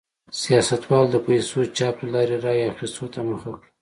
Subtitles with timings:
[0.41, 3.67] سیاستوالو د پیسو چاپ له لارې رایو اخیستو ته مخه کړه.